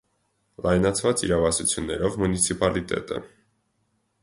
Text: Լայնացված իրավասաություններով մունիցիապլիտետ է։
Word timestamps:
Լայնացված 0.65 1.21
իրավասաություններով 1.27 2.17
մունիցիապլիտետ 2.23 3.17
է։ 3.21 3.25